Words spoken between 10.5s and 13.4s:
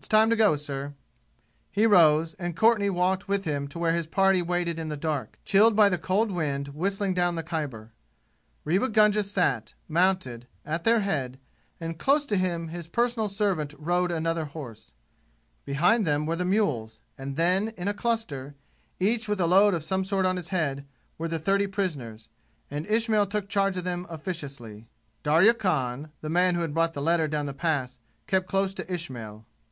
at their head, and close to him his personal